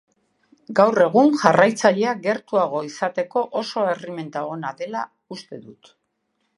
Gaur 0.79 1.01
egun 1.07 1.29
jarraitzaileak 1.41 2.23
gertuago 2.25 2.83
izateko 2.89 3.45
oso 3.63 3.87
erreminta 3.95 4.47
ona 4.57 4.77
dela 4.83 5.09
uste 5.39 5.65
dut. 5.69 5.99